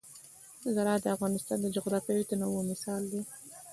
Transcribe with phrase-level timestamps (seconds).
[0.75, 3.21] زراعت د افغانستان د جغرافیوي تنوع مثال دی.